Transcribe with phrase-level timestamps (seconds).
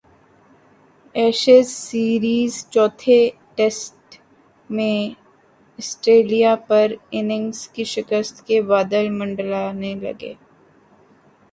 [1.15, 3.19] Ashes series چوتھے
[3.55, 4.15] test
[4.69, 4.99] میں
[5.79, 10.33] Australia پر اننگز کی شکست کے بادل منڈلانے لگے